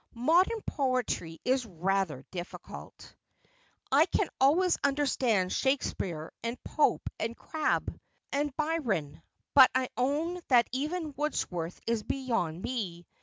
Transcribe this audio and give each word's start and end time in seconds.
'Modern 0.15 0.59
poetry 0.65 1.39
is 1.45 1.63
rather 1.63 2.25
difficult. 2.31 3.15
I 3.91 4.07
can 4.07 4.29
always 4.39 4.79
understand 4.83 5.53
Shakespeare, 5.53 6.31
and 6.43 6.57
Pope, 6.63 7.07
and 7.19 7.37
Crabbe, 7.37 7.99
and 8.31 8.57
Byron, 8.57 9.21
but 9.53 9.69
I 9.75 9.89
own 9.95 10.41
that 10.47 10.67
even 10.71 11.13
Wordsworth 11.15 11.79
is 11.85 12.01
beyond 12.01 12.63
me. 12.63 13.05